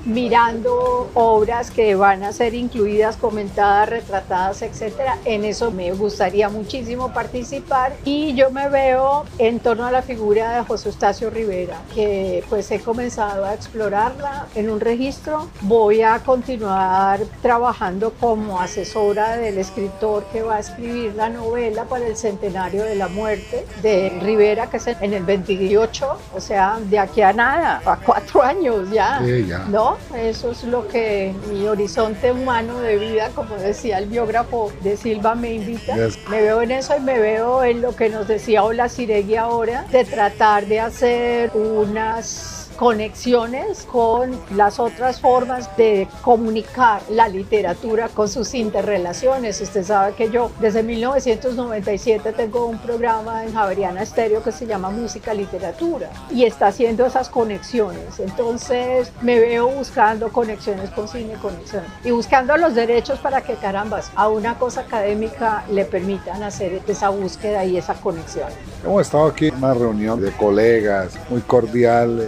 mirando 0.04 1.10
obras 1.14 1.70
que 1.70 1.94
van 1.94 2.22
a 2.24 2.32
ser 2.32 2.54
incluidas, 2.54 3.16
comentadas, 3.16 3.88
retratadas, 3.88 4.62
etcétera. 4.62 5.18
En 5.24 5.44
eso 5.44 5.70
me 5.70 5.92
gustaría 5.92 6.48
muchísimo 6.48 7.12
participar 7.12 7.92
y 8.04 8.34
yo 8.34 8.50
me 8.50 8.68
veo 8.68 9.24
en 9.38 9.60
torno 9.60 9.86
a 9.86 9.92
la 9.92 10.02
figura 10.02 10.56
de 10.56 10.64
José 10.64 10.88
Eustacio 10.88 11.30
Rivera, 11.30 11.80
que 11.94 12.44
pues 12.48 12.70
he 12.70 12.80
comenzado 12.80 13.44
a 13.44 13.54
explorarla 13.54 14.46
en 14.54 14.70
un 14.70 14.80
registro. 14.80 15.48
Voy 15.62 16.02
a 16.02 16.18
continuar 16.20 17.20
trabajando 17.42 18.12
como 18.20 18.60
asesora 18.60 19.36
del 19.36 19.58
escritor 19.58 20.24
que 20.32 20.42
va 20.42 20.56
a 20.56 20.60
escribir 20.60 21.14
la 21.14 21.28
novela 21.28 21.84
para 21.84 22.06
el 22.06 22.16
centenario 22.16 22.84
de 22.84 22.94
la 22.94 23.08
muerte 23.08 23.66
de 23.82 24.10
Rivera, 24.22 24.68
que 24.68 24.78
es 24.78 24.86
en 24.86 25.12
el 25.12 25.24
28, 25.24 26.18
o 26.34 26.40
sea, 26.40 26.78
de 26.80 26.98
aquí 26.98 27.22
a 27.22 27.32
nada, 27.32 27.82
a 27.84 27.96
cuatro 27.96 28.42
años 28.42 28.90
ya. 28.90 29.20
¿No? 29.68 29.96
Eso 30.16 30.52
es 30.52 30.64
lo 30.64 30.88
que 30.88 31.34
mi 31.50 31.66
horizonte 31.66 32.32
humano 32.32 32.78
de 32.80 32.96
vida, 32.96 33.30
como 33.34 33.56
decía 33.56 33.98
el 33.98 34.06
biógrafo 34.06 34.72
de 34.82 34.96
Silva, 34.96 35.34
me 35.34 35.54
invita. 35.54 35.96
Yes. 35.96 36.18
Me 36.28 36.42
veo 36.42 36.62
en 36.62 36.70
eso 36.70 36.96
y 36.96 37.00
me 37.00 37.18
veo 37.18 37.62
en 37.62 37.82
lo 37.82 37.94
que 37.94 38.08
nos 38.08 38.26
decía 38.26 38.64
Ola 38.64 38.88
Siregui 38.88 39.36
ahora, 39.36 39.84
de 39.90 40.04
tratar 40.04 40.66
de 40.66 40.80
hacer 40.80 41.50
unas 41.54 42.57
conexiones 42.78 43.82
con 43.90 44.38
las 44.54 44.78
otras 44.78 45.20
formas 45.20 45.76
de 45.76 46.06
comunicar 46.22 47.02
la 47.10 47.28
literatura 47.28 48.08
con 48.08 48.28
sus 48.28 48.54
interrelaciones. 48.54 49.60
Usted 49.60 49.84
sabe 49.84 50.14
que 50.14 50.30
yo 50.30 50.52
desde 50.60 50.84
1997 50.84 52.32
tengo 52.32 52.66
un 52.66 52.78
programa 52.78 53.44
en 53.44 53.52
Javeriana 53.52 54.02
Estéreo 54.02 54.44
que 54.44 54.52
se 54.52 54.64
llama 54.64 54.90
Música 54.90 55.34
Literatura 55.34 56.08
y 56.30 56.44
está 56.44 56.68
haciendo 56.68 57.04
esas 57.04 57.28
conexiones. 57.28 58.20
Entonces 58.20 59.10
me 59.22 59.40
veo 59.40 59.68
buscando 59.68 60.28
conexiones 60.28 60.90
con 60.90 61.08
cine, 61.08 61.34
conexiones 61.42 61.90
y 62.04 62.12
buscando 62.12 62.56
los 62.56 62.76
derechos 62.76 63.18
para 63.18 63.40
que 63.40 63.54
carambas 63.54 64.12
a 64.14 64.28
una 64.28 64.56
cosa 64.56 64.82
académica 64.82 65.64
le 65.68 65.84
permitan 65.84 66.44
hacer 66.44 66.80
esa 66.86 67.08
búsqueda 67.08 67.64
y 67.64 67.76
esa 67.76 67.94
conexión. 67.94 68.48
Hemos 68.84 69.02
estado 69.02 69.26
aquí 69.26 69.48
en 69.48 69.56
una 69.56 69.74
reunión 69.74 70.20
de 70.20 70.30
colegas 70.30 71.18
muy 71.28 71.40
cordial 71.40 72.20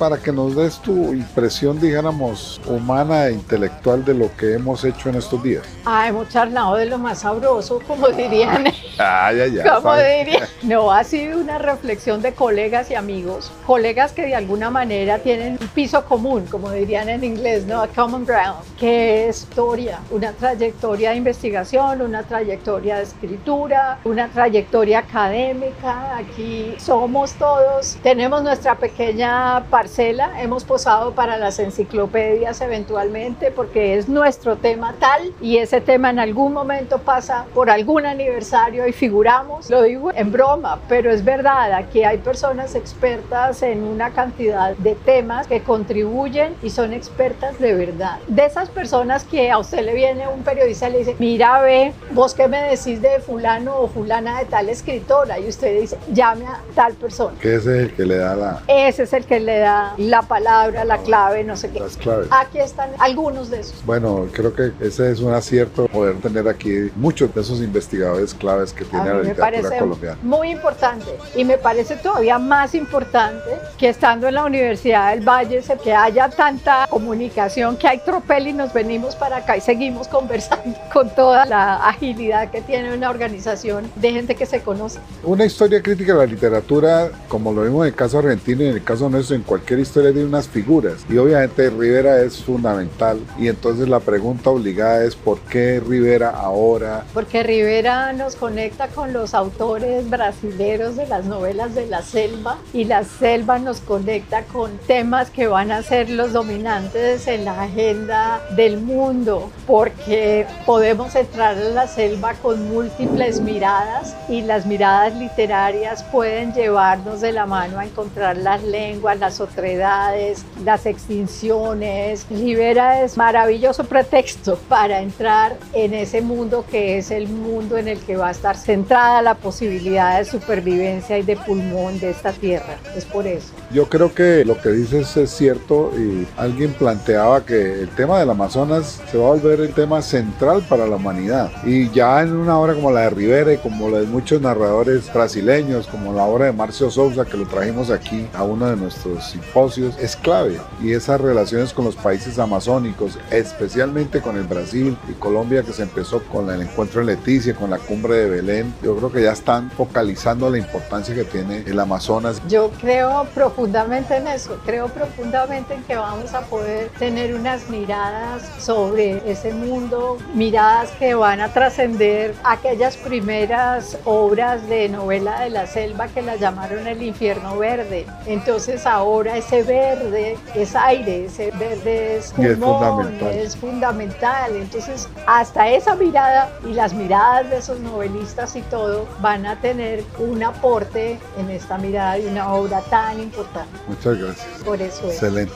para 0.00 0.16
que 0.16 0.32
nos 0.32 0.56
des 0.56 0.78
tu 0.78 1.12
impresión, 1.12 1.78
dijéramos, 1.78 2.58
humana 2.66 3.26
e 3.26 3.32
intelectual 3.32 4.02
de 4.02 4.14
lo 4.14 4.34
que 4.34 4.54
hemos 4.54 4.82
hecho 4.82 5.10
en 5.10 5.16
estos 5.16 5.42
días. 5.42 5.62
Ah, 5.84 6.08
hemos 6.08 6.30
charlado 6.30 6.76
de 6.76 6.86
lo 6.86 6.96
más 6.96 7.18
sabroso, 7.18 7.80
como 7.86 8.08
dirían. 8.08 8.64
Ay, 8.96 9.40
ay, 9.40 9.58
ay. 9.58 9.62
¿Cómo 9.62 9.94
¿sabes? 9.94 10.24
diría? 10.24 10.48
No, 10.62 10.90
ha 10.92 11.04
sido 11.04 11.38
una 11.38 11.58
reflexión 11.58 12.20
de 12.20 12.32
colegas 12.32 12.90
y 12.90 12.94
amigos, 12.94 13.50
colegas 13.66 14.12
que 14.12 14.22
de 14.26 14.34
alguna 14.34 14.70
manera 14.70 15.18
tienen 15.18 15.56
un 15.60 15.68
piso 15.68 16.04
común, 16.04 16.46
como 16.50 16.70
dirían 16.70 17.08
en 17.08 17.24
inglés, 17.24 17.64
¿no? 17.66 17.80
A 17.80 17.88
common 17.88 18.26
ground, 18.26 18.58
que 18.78 19.28
es 19.28 19.42
historia, 19.42 20.00
una 20.10 20.32
trayectoria 20.32 21.10
de 21.10 21.16
investigación, 21.16 22.02
una 22.02 22.22
trayectoria 22.22 22.98
de 22.98 23.04
escritura, 23.04 23.98
una 24.04 24.28
trayectoria 24.28 25.00
académica. 25.00 26.16
Aquí 26.18 26.74
somos 26.78 27.32
todos, 27.32 27.96
tenemos 28.02 28.42
nuestra 28.42 28.76
pequeña 28.76 29.64
parcela, 29.70 29.89
hemos 29.98 30.64
posado 30.64 31.12
para 31.12 31.36
las 31.36 31.58
enciclopedias 31.58 32.60
eventualmente 32.60 33.50
porque 33.50 33.98
es 33.98 34.08
nuestro 34.08 34.56
tema 34.56 34.94
tal 34.98 35.32
y 35.40 35.58
ese 35.58 35.80
tema 35.80 36.10
en 36.10 36.18
algún 36.18 36.52
momento 36.52 36.98
pasa 36.98 37.46
por 37.54 37.70
algún 37.70 38.06
aniversario 38.06 38.86
y 38.86 38.92
figuramos. 38.92 39.68
Lo 39.68 39.82
digo 39.82 40.10
en 40.14 40.30
broma, 40.32 40.78
pero 40.88 41.10
es 41.10 41.24
verdad, 41.24 41.72
aquí 41.72 42.04
hay 42.04 42.18
personas 42.18 42.74
expertas 42.74 43.62
en 43.62 43.82
una 43.82 44.10
cantidad 44.10 44.76
de 44.76 44.94
temas 44.94 45.46
que 45.46 45.62
contribuyen 45.62 46.54
y 46.62 46.70
son 46.70 46.92
expertas 46.92 47.58
de 47.58 47.74
verdad. 47.74 48.18
De 48.28 48.46
esas 48.46 48.68
personas 48.70 49.24
que 49.24 49.50
a 49.50 49.58
usted 49.58 49.84
le 49.84 49.94
viene 49.94 50.28
un 50.28 50.42
periodista 50.44 50.88
y 50.88 50.92
le 50.92 50.98
dice, 50.98 51.16
mira, 51.18 51.60
ve, 51.62 51.92
vos 52.12 52.34
qué 52.34 52.46
me 52.48 52.62
decís 52.62 53.02
de 53.02 53.18
fulano 53.20 53.76
o 53.80 53.88
fulana 53.88 54.38
de 54.38 54.44
tal 54.46 54.68
escritora 54.68 55.38
y 55.38 55.48
usted 55.48 55.80
dice, 55.80 55.98
llame 56.12 56.46
a 56.46 56.60
tal 56.74 56.94
persona. 56.94 57.36
Que 57.40 57.56
ese 57.56 57.76
es 57.76 57.82
el 57.88 57.92
que 57.94 58.06
le 58.06 58.16
da 58.18 58.34
la- 58.36 58.62
Ese 58.68 59.02
es 59.02 59.12
el 59.12 59.24
que 59.24 59.40
le 59.40 59.58
da 59.58 59.79
la 59.96 60.22
palabra, 60.22 60.84
la 60.84 60.98
clave, 60.98 61.44
no 61.44 61.56
sé 61.56 61.70
qué. 61.70 61.80
las 61.80 61.96
claves. 61.96 62.28
Aquí 62.30 62.58
están 62.58 62.90
algunos 62.98 63.50
de 63.50 63.60
esos. 63.60 63.84
Bueno, 63.84 64.26
creo 64.32 64.54
que 64.54 64.72
ese 64.80 65.10
es 65.10 65.20
un 65.20 65.32
acierto 65.32 65.86
poder 65.88 66.16
tener 66.20 66.48
aquí 66.48 66.90
muchos 66.96 67.34
de 67.34 67.40
esos 67.40 67.60
investigadores 67.60 68.34
claves 68.34 68.72
que 68.72 68.84
tiene 68.84 69.04
la 69.06 69.14
mí 69.14 69.18
me 69.20 69.24
literatura 69.28 69.60
parece 69.62 69.78
colombiana. 69.78 70.18
muy 70.22 70.50
importante 70.50 71.06
y 71.36 71.44
me 71.44 71.58
parece 71.58 71.96
todavía 71.96 72.38
más 72.38 72.74
importante 72.74 73.50
que 73.78 73.88
estando 73.88 74.28
en 74.28 74.34
la 74.34 74.44
Universidad 74.44 75.10
del 75.14 75.26
Valle 75.26 75.62
se- 75.62 75.76
que 75.78 75.94
haya 75.94 76.28
tanta 76.28 76.86
comunicación, 76.90 77.76
que 77.76 77.88
hay 77.88 77.98
tropel 78.04 78.48
y 78.48 78.52
nos 78.52 78.72
venimos 78.72 79.14
para 79.16 79.36
acá 79.38 79.56
y 79.56 79.60
seguimos 79.60 80.08
conversando 80.16 80.76
con 80.92 81.14
toda 81.14 81.46
la 81.46 81.76
agilidad 81.88 82.50
que 82.50 82.60
tiene 82.60 82.92
una 82.94 83.10
organización 83.10 83.90
de 83.96 84.12
gente 84.12 84.34
que 84.34 84.46
se 84.46 84.60
conoce. 84.62 84.98
Una 85.22 85.44
historia 85.44 85.82
crítica 85.82 86.12
de 86.14 86.18
la 86.18 86.26
literatura, 86.26 87.08
como 87.28 87.52
lo 87.52 87.62
vimos 87.62 87.82
en 87.82 87.88
el 87.88 87.94
caso 87.94 88.18
argentino 88.18 88.62
y 88.64 88.68
en 88.68 88.74
el 88.74 88.84
caso 88.84 89.08
nuestro, 89.08 89.36
en 89.36 89.42
cualquier 89.42 89.69
historia 89.78 90.12
tiene 90.12 90.26
unas 90.26 90.48
figuras. 90.48 91.04
Y 91.08 91.16
obviamente 91.18 91.70
Rivera 91.70 92.20
es 92.22 92.42
fundamental. 92.42 93.20
Y 93.38 93.48
entonces 93.48 93.88
la 93.88 94.00
pregunta 94.00 94.50
obligada 94.50 95.04
es 95.04 95.14
¿por 95.14 95.40
qué 95.40 95.80
Rivera 95.80 96.30
ahora? 96.30 97.04
Porque 97.14 97.42
Rivera 97.42 98.12
nos 98.12 98.36
conecta 98.36 98.88
con 98.88 99.12
los 99.12 99.34
autores 99.34 100.08
brasileros 100.08 100.96
de 100.96 101.06
las 101.06 101.24
novelas 101.24 101.74
de 101.74 101.86
la 101.86 102.02
selva 102.02 102.58
y 102.72 102.84
la 102.84 103.04
selva 103.04 103.58
nos 103.58 103.80
conecta 103.80 104.44
con 104.44 104.78
temas 104.86 105.30
que 105.30 105.46
van 105.46 105.70
a 105.70 105.82
ser 105.82 106.10
los 106.10 106.32
dominantes 106.32 107.26
en 107.26 107.44
la 107.44 107.62
agenda 107.62 108.40
del 108.56 108.80
mundo, 108.80 109.50
porque 109.66 110.46
podemos 110.66 111.14
entrar 111.14 111.56
a 111.56 111.60
la 111.60 111.86
selva 111.86 112.34
con 112.34 112.68
múltiples 112.68 113.40
miradas 113.40 114.16
y 114.28 114.42
las 114.42 114.66
miradas 114.66 115.14
literarias 115.16 116.02
pueden 116.04 116.52
llevarnos 116.52 117.20
de 117.20 117.32
la 117.32 117.46
mano 117.46 117.78
a 117.78 117.84
encontrar 117.84 118.36
las 118.36 118.62
lenguas, 118.62 119.18
las 119.18 119.40
otredades, 119.50 120.44
las 120.64 120.86
extinciones. 120.86 122.26
Rivera 122.30 123.02
es 123.02 123.16
maravilloso 123.16 123.84
pretexto 123.84 124.58
para 124.68 125.00
entrar 125.00 125.56
en 125.72 125.94
ese 125.94 126.20
mundo 126.20 126.64
que 126.70 126.98
es 126.98 127.10
el 127.10 127.28
mundo 127.28 127.76
en 127.76 127.88
el 127.88 127.98
que 127.98 128.16
va 128.16 128.28
a 128.28 128.30
estar 128.30 128.56
centrada 128.56 129.22
la 129.22 129.34
posibilidad 129.34 130.18
de 130.18 130.24
supervivencia 130.24 131.18
y 131.18 131.22
de 131.22 131.36
pulmón 131.36 131.98
de 132.00 132.10
esta 132.10 132.32
tierra. 132.32 132.76
Es 132.96 133.04
por 133.04 133.26
eso. 133.26 133.52
Yo 133.72 133.88
creo 133.88 134.14
que 134.14 134.44
lo 134.44 134.60
que 134.60 134.70
dices 134.70 135.16
es 135.16 135.30
cierto 135.30 135.92
y 135.96 136.26
alguien 136.36 136.72
planteaba 136.72 137.44
que 137.44 137.80
el 137.80 137.88
tema 137.90 138.18
del 138.18 138.30
Amazonas 138.30 139.00
se 139.10 139.18
va 139.18 139.26
a 139.26 139.30
volver 139.30 139.60
el 139.60 139.72
tema 139.72 140.02
central 140.02 140.64
para 140.68 140.86
la 140.86 140.96
humanidad. 140.96 141.50
Y 141.64 141.90
ya 141.90 142.22
en 142.22 142.32
una 142.36 142.58
obra 142.58 142.74
como 142.74 142.90
la 142.90 143.02
de 143.02 143.10
Rivera 143.10 143.52
y 143.52 143.58
como 143.58 143.88
la 143.88 144.00
de 144.00 144.06
muchos 144.06 144.40
narradores 144.40 145.12
brasileños, 145.12 145.86
como 145.86 146.12
la 146.12 146.24
obra 146.24 146.46
de 146.46 146.52
Marcio 146.52 146.90
Souza, 146.90 147.24
que 147.24 147.36
lo 147.36 147.46
trajimos 147.46 147.90
aquí 147.90 148.26
a 148.34 148.42
uno 148.42 148.66
de 148.66 148.76
nuestros 148.76 149.34
simposios, 149.40 149.96
es 149.98 150.16
clave. 150.16 150.60
Y 150.82 150.92
esas 150.92 151.20
relaciones 151.20 151.72
con 151.72 151.84
los 151.84 151.96
países 151.96 152.38
amazónicos, 152.38 153.18
especialmente 153.30 154.20
con 154.20 154.36
el 154.36 154.44
Brasil 154.44 154.96
y 155.08 155.12
Colombia, 155.14 155.62
que 155.62 155.72
se 155.72 155.82
empezó 155.82 156.22
con 156.24 156.50
el 156.50 156.62
encuentro 156.62 157.00
en 157.00 157.08
Leticia, 157.08 157.54
con 157.54 157.70
la 157.70 157.78
cumbre 157.78 158.16
de 158.16 158.30
Belén, 158.30 158.74
yo 158.82 158.96
creo 158.96 159.12
que 159.12 159.22
ya 159.22 159.32
están 159.32 159.70
focalizando 159.70 160.50
la 160.50 160.58
importancia 160.58 161.14
que 161.14 161.24
tiene 161.24 161.64
el 161.66 161.78
Amazonas. 161.78 162.40
Yo 162.48 162.70
creo 162.80 163.26
profundamente 163.34 164.16
en 164.16 164.28
eso, 164.28 164.58
creo 164.64 164.88
profundamente 164.88 165.74
en 165.74 165.82
que 165.84 165.96
vamos 165.96 166.34
a 166.34 166.42
poder 166.42 166.88
tener 166.98 167.34
unas 167.34 167.68
miradas 167.68 168.42
sobre 168.58 169.30
ese 169.30 169.52
mundo, 169.52 170.18
miradas 170.34 170.90
que 170.92 171.14
van 171.14 171.40
a 171.40 171.52
trascender 171.52 172.34
aquellas 172.44 172.96
primeras 172.96 173.98
obras 174.04 174.68
de 174.68 174.88
novela 174.88 175.40
de 175.40 175.50
la 175.50 175.66
selva 175.66 176.08
que 176.08 176.22
la 176.22 176.36
llamaron 176.36 176.86
el 176.86 177.02
infierno 177.02 177.58
verde. 177.58 178.06
Entonces 178.26 178.86
ahora 178.86 179.29
ese 179.36 179.62
verde 179.62 180.36
es 180.54 180.74
aire, 180.74 181.26
ese 181.26 181.50
verde 181.52 182.16
es 182.16 182.32
pulmón, 182.32 183.18
es 183.32 183.56
fundamental. 183.56 184.54
Entonces 184.56 185.08
hasta 185.26 185.68
esa 185.68 185.94
mirada 185.94 186.50
y 186.64 186.74
las 186.74 186.92
miradas 186.92 187.50
de 187.50 187.58
esos 187.58 187.80
novelistas 187.80 188.56
y 188.56 188.62
todo 188.62 189.06
van 189.20 189.46
a 189.46 189.60
tener 189.60 190.04
un 190.18 190.42
aporte 190.42 191.18
en 191.38 191.50
esta 191.50 191.78
mirada 191.78 192.14
de 192.14 192.28
una 192.28 192.52
obra 192.52 192.80
tan 192.82 193.20
importante. 193.20 193.70
Muchas 193.88 194.18
gracias. 194.18 194.62
Por 194.64 194.80
eso 194.80 195.06
es. 195.06 195.14
Excelente. 195.14 195.52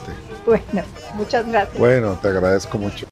Bueno, 0.46 0.82
muchas 1.14 1.46
gracias. 1.46 1.78
Bueno, 1.78 2.18
te 2.20 2.28
agradezco 2.28 2.78
mucho. 2.78 3.06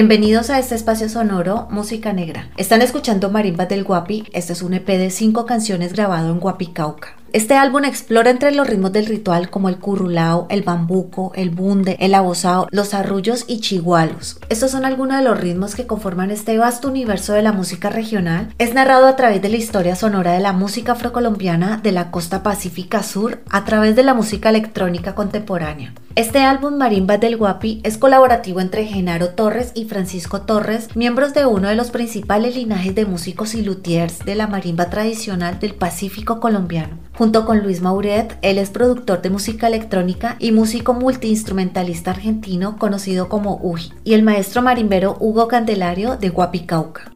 Bienvenidos 0.00 0.48
a 0.48 0.58
este 0.58 0.76
espacio 0.76 1.10
sonoro 1.10 1.68
Música 1.70 2.14
Negra. 2.14 2.48
Están 2.56 2.80
escuchando 2.80 3.28
Marimba 3.28 3.66
del 3.66 3.84
Guapi. 3.84 4.28
Este 4.32 4.54
es 4.54 4.62
un 4.62 4.72
EP 4.72 4.86
de 4.86 5.10
cinco 5.10 5.44
canciones 5.44 5.92
grabado 5.92 6.30
en 6.30 6.40
Guapicauca. 6.40 7.19
Este 7.32 7.54
álbum 7.54 7.84
explora 7.84 8.30
entre 8.30 8.50
los 8.50 8.66
ritmos 8.66 8.90
del 8.92 9.06
ritual 9.06 9.50
como 9.50 9.68
el 9.68 9.78
currulao, 9.78 10.48
el 10.50 10.62
bambuco, 10.62 11.30
el 11.36 11.50
bunde, 11.50 11.96
el 12.00 12.14
abosao, 12.14 12.66
los 12.72 12.92
arrullos 12.92 13.44
y 13.46 13.60
chigualos. 13.60 14.40
Estos 14.48 14.72
son 14.72 14.84
algunos 14.84 15.18
de 15.18 15.22
los 15.22 15.38
ritmos 15.38 15.76
que 15.76 15.86
conforman 15.86 16.32
este 16.32 16.58
vasto 16.58 16.88
universo 16.88 17.32
de 17.32 17.42
la 17.42 17.52
música 17.52 17.88
regional. 17.88 18.52
Es 18.58 18.74
narrado 18.74 19.06
a 19.06 19.14
través 19.14 19.40
de 19.42 19.48
la 19.48 19.58
historia 19.58 19.94
sonora 19.94 20.32
de 20.32 20.40
la 20.40 20.52
música 20.52 20.92
afrocolombiana 20.92 21.76
de 21.76 21.92
la 21.92 22.10
costa 22.10 22.42
pacífica 22.42 23.04
sur 23.04 23.38
a 23.48 23.64
través 23.64 23.94
de 23.94 24.02
la 24.02 24.14
música 24.14 24.48
electrónica 24.48 25.14
contemporánea. 25.14 25.94
Este 26.16 26.40
álbum 26.40 26.76
Marimba 26.76 27.18
del 27.18 27.36
Guapi 27.36 27.80
es 27.84 27.96
colaborativo 27.96 28.60
entre 28.60 28.84
Genaro 28.84 29.28
Torres 29.28 29.70
y 29.76 29.84
Francisco 29.84 30.40
Torres, 30.42 30.88
miembros 30.96 31.32
de 31.34 31.46
uno 31.46 31.68
de 31.68 31.76
los 31.76 31.92
principales 31.92 32.56
linajes 32.56 32.96
de 32.96 33.06
músicos 33.06 33.54
y 33.54 33.62
luthiers 33.62 34.18
de 34.24 34.34
la 34.34 34.48
marimba 34.48 34.90
tradicional 34.90 35.60
del 35.60 35.74
Pacífico 35.74 36.40
colombiano. 36.40 36.98
Junto 37.20 37.44
con 37.44 37.62
Luis 37.62 37.82
Mauret, 37.82 38.38
él 38.40 38.56
es 38.56 38.70
productor 38.70 39.20
de 39.20 39.28
música 39.28 39.66
electrónica 39.66 40.36
y 40.38 40.52
músico 40.52 40.94
multiinstrumentalista 40.94 42.12
argentino 42.12 42.78
conocido 42.78 43.28
como 43.28 43.60
Uji, 43.62 43.92
y 44.04 44.14
el 44.14 44.22
maestro 44.22 44.62
marimbero 44.62 45.18
Hugo 45.20 45.46
Candelario 45.46 46.16
de 46.16 46.30
Guapicauca. 46.30 47.09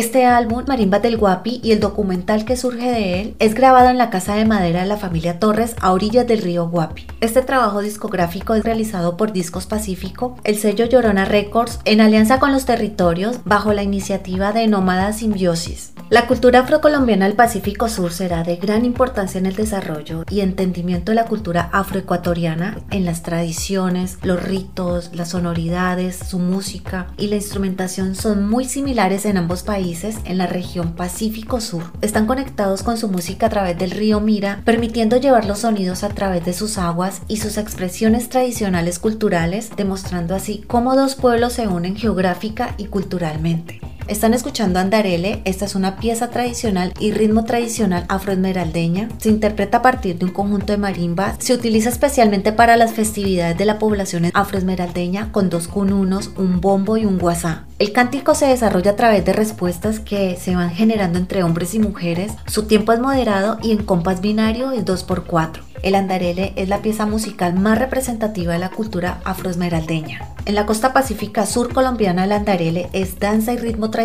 Este 0.00 0.24
álbum, 0.24 0.64
Marimba 0.66 0.98
del 0.98 1.18
Guapi, 1.18 1.60
y 1.62 1.72
el 1.72 1.80
documental 1.80 2.46
que 2.46 2.56
surge 2.56 2.90
de 2.90 3.20
él, 3.20 3.36
es 3.38 3.52
grabado 3.52 3.90
en 3.90 3.98
la 3.98 4.08
casa 4.08 4.34
de 4.34 4.46
madera 4.46 4.80
de 4.80 4.86
la 4.86 4.96
familia 4.96 5.38
Torres 5.38 5.76
a 5.78 5.92
orillas 5.92 6.26
del 6.26 6.40
río 6.40 6.70
Guapi. 6.70 7.06
Este 7.20 7.42
trabajo 7.42 7.82
discográfico 7.82 8.54
es 8.54 8.64
realizado 8.64 9.18
por 9.18 9.34
Discos 9.34 9.66
Pacífico, 9.66 10.38
el 10.42 10.56
sello 10.56 10.86
Llorona 10.86 11.26
Records, 11.26 11.80
en 11.84 12.00
alianza 12.00 12.38
con 12.38 12.50
los 12.50 12.64
territorios, 12.64 13.40
bajo 13.44 13.74
la 13.74 13.82
iniciativa 13.82 14.52
de 14.52 14.68
Nómada 14.68 15.12
Simbiosis. 15.12 15.92
La 16.10 16.26
cultura 16.26 16.58
afrocolombiana 16.58 17.26
del 17.26 17.36
Pacífico 17.36 17.88
Sur 17.88 18.12
será 18.12 18.42
de 18.42 18.56
gran 18.56 18.84
importancia 18.84 19.38
en 19.38 19.46
el 19.46 19.54
desarrollo 19.54 20.24
y 20.28 20.40
entendimiento 20.40 21.12
de 21.12 21.14
la 21.14 21.26
cultura 21.26 21.70
afroecuatoriana 21.72 22.78
en 22.90 23.04
las 23.04 23.22
tradiciones, 23.22 24.18
los 24.24 24.42
ritos, 24.42 25.10
las 25.14 25.28
sonoridades, 25.28 26.16
su 26.16 26.40
música 26.40 27.06
y 27.16 27.28
la 27.28 27.36
instrumentación 27.36 28.16
son 28.16 28.50
muy 28.50 28.64
similares 28.64 29.24
en 29.24 29.36
ambos 29.36 29.62
países 29.62 30.16
en 30.24 30.36
la 30.36 30.48
región 30.48 30.96
Pacífico 30.96 31.60
Sur 31.60 31.84
están 32.00 32.26
conectados 32.26 32.82
con 32.82 32.96
su 32.98 33.06
música 33.06 33.46
a 33.46 33.50
través 33.50 33.78
del 33.78 33.92
río 33.92 34.18
Mira, 34.18 34.62
permitiendo 34.64 35.16
llevar 35.16 35.44
los 35.44 35.60
sonidos 35.60 36.02
a 36.02 36.08
través 36.08 36.44
de 36.44 36.54
sus 36.54 36.76
aguas 36.76 37.22
y 37.28 37.36
sus 37.36 37.56
expresiones 37.56 38.28
tradicionales 38.28 38.98
culturales, 38.98 39.70
demostrando 39.76 40.34
así 40.34 40.64
cómo 40.66 40.96
dos 40.96 41.14
pueblos 41.14 41.52
se 41.52 41.68
unen 41.68 41.94
geográfica 41.94 42.74
y 42.78 42.86
culturalmente. 42.86 43.89
Están 44.10 44.34
escuchando 44.34 44.80
Andarele, 44.80 45.40
esta 45.44 45.66
es 45.66 45.76
una 45.76 45.94
pieza 45.94 46.30
tradicional 46.30 46.92
y 46.98 47.12
ritmo 47.12 47.44
tradicional 47.44 48.06
afroesmeraldeña. 48.08 49.08
Se 49.18 49.28
interpreta 49.28 49.78
a 49.78 49.82
partir 49.82 50.18
de 50.18 50.24
un 50.24 50.32
conjunto 50.32 50.72
de 50.72 50.78
marimbas. 50.78 51.36
Se 51.38 51.54
utiliza 51.54 51.90
especialmente 51.90 52.50
para 52.50 52.76
las 52.76 52.92
festividades 52.92 53.56
de 53.56 53.66
la 53.66 53.78
población 53.78 54.28
afroesmeraldeña 54.34 55.30
con 55.30 55.48
dos 55.48 55.68
cununos, 55.68 56.32
un 56.36 56.60
bombo 56.60 56.96
y 56.96 57.04
un 57.04 57.18
guasá. 57.18 57.66
El 57.78 57.92
cántico 57.92 58.34
se 58.34 58.46
desarrolla 58.46 58.90
a 58.90 58.96
través 58.96 59.24
de 59.24 59.32
respuestas 59.32 60.00
que 60.00 60.36
se 60.36 60.56
van 60.56 60.70
generando 60.70 61.16
entre 61.16 61.44
hombres 61.44 61.74
y 61.74 61.78
mujeres. 61.78 62.32
Su 62.48 62.64
tiempo 62.64 62.92
es 62.92 62.98
moderado 62.98 63.58
y 63.62 63.70
en 63.70 63.84
compás 63.84 64.20
binario 64.20 64.72
es 64.72 64.84
2x4. 64.84 65.60
El 65.84 65.94
andarele 65.94 66.52
es 66.56 66.68
la 66.68 66.82
pieza 66.82 67.06
musical 67.06 67.54
más 67.54 67.78
representativa 67.78 68.52
de 68.54 68.58
la 68.58 68.70
cultura 68.70 69.20
afroesmeraldeña. 69.24 70.20
En 70.46 70.54
la 70.54 70.66
costa 70.66 70.92
pacífica 70.92 71.46
sur 71.46 71.72
colombiana 71.72 72.24
el 72.24 72.32
andarele 72.32 72.88
es 72.92 73.18
danza 73.18 73.52
y 73.52 73.56
ritmo 73.56 73.90
tradicional. 73.90 73.99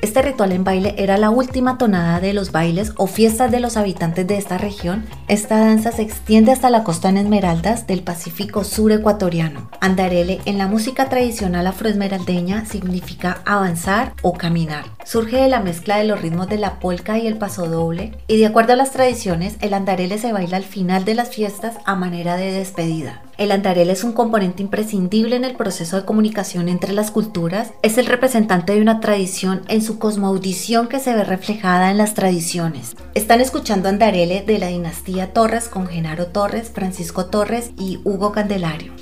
Este 0.00 0.22
ritual 0.22 0.52
en 0.52 0.62
baile 0.62 0.94
era 0.96 1.16
la 1.16 1.30
última 1.30 1.76
tonada 1.76 2.20
de 2.20 2.32
los 2.32 2.52
bailes 2.52 2.92
o 2.96 3.06
fiestas 3.06 3.50
de 3.50 3.58
los 3.58 3.76
habitantes 3.76 4.26
de 4.26 4.38
esta 4.38 4.58
región. 4.58 5.06
Esta 5.26 5.58
danza 5.58 5.90
se 5.90 6.02
extiende 6.02 6.52
hasta 6.52 6.70
la 6.70 6.84
costa 6.84 7.08
en 7.08 7.16
Esmeraldas 7.16 7.86
del 7.86 8.02
Pacífico 8.02 8.62
sur 8.62 8.92
ecuatoriano. 8.92 9.70
Andarele 9.80 10.40
en 10.44 10.56
la 10.56 10.68
música 10.68 11.08
tradicional 11.08 11.66
afroesmeraldeña 11.66 12.64
significa 12.64 13.42
avanzar 13.44 14.12
o 14.22 14.34
caminar. 14.34 14.97
Surge 15.08 15.38
de 15.38 15.48
la 15.48 15.60
mezcla 15.60 15.96
de 15.96 16.04
los 16.04 16.20
ritmos 16.20 16.50
de 16.50 16.58
la 16.58 16.80
polca 16.80 17.16
y 17.16 17.26
el 17.26 17.38
paso 17.38 17.66
doble 17.66 18.12
y 18.26 18.36
de 18.36 18.44
acuerdo 18.44 18.74
a 18.74 18.76
las 18.76 18.90
tradiciones 18.90 19.56
el 19.62 19.72
andarele 19.72 20.18
se 20.18 20.34
baila 20.34 20.58
al 20.58 20.64
final 20.64 21.06
de 21.06 21.14
las 21.14 21.30
fiestas 21.30 21.78
a 21.86 21.94
manera 21.94 22.36
de 22.36 22.52
despedida. 22.52 23.22
El 23.38 23.50
andarel 23.52 23.88
es 23.88 24.04
un 24.04 24.12
componente 24.12 24.62
imprescindible 24.62 25.34
en 25.34 25.46
el 25.46 25.56
proceso 25.56 25.96
de 25.96 26.04
comunicación 26.04 26.68
entre 26.68 26.92
las 26.92 27.10
culturas, 27.10 27.72
es 27.80 27.96
el 27.96 28.04
representante 28.04 28.74
de 28.74 28.82
una 28.82 29.00
tradición 29.00 29.62
en 29.68 29.80
su 29.80 29.98
cosmoaudición 29.98 30.88
que 30.88 31.00
se 31.00 31.14
ve 31.14 31.24
reflejada 31.24 31.90
en 31.90 31.96
las 31.96 32.12
tradiciones. 32.12 32.94
Están 33.14 33.40
escuchando 33.40 33.88
Andarele 33.88 34.42
de 34.42 34.58
la 34.58 34.66
dinastía 34.66 35.32
Torres 35.32 35.68
con 35.68 35.86
Genaro 35.86 36.26
Torres, 36.26 36.70
Francisco 36.74 37.30
Torres 37.30 37.70
y 37.78 37.98
Hugo 38.04 38.32
Candelario. 38.32 38.97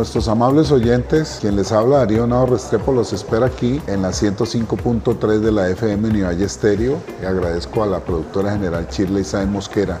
Nuestros 0.00 0.28
amables 0.28 0.72
oyentes, 0.72 1.36
quien 1.42 1.56
les 1.56 1.72
habla 1.72 1.98
Darío 1.98 2.26
Nao 2.26 2.46
Restrepo 2.46 2.90
los 2.90 3.12
espera 3.12 3.44
aquí 3.44 3.82
en 3.86 4.00
la 4.00 4.12
105.3 4.12 5.40
de 5.40 5.52
la 5.52 5.68
FM 5.68 6.08
Univalle 6.08 6.46
Estéreo 6.46 6.96
y 7.22 7.26
agradezco 7.26 7.82
a 7.82 7.86
la 7.86 8.00
productora 8.00 8.52
general 8.52 8.88
Shirley 8.90 9.24
Sáenz 9.24 9.50
Mosquera. 9.50 10.00